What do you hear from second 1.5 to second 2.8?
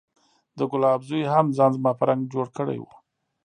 ځان زما په رنګ جوړ کړى